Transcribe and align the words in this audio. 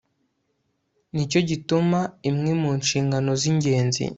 Nicyo 1.13 1.39
gituma 1.49 1.99
imwe 2.29 2.51
mu 2.61 2.71
nshingano 2.81 3.31
zingenzi 3.41 4.03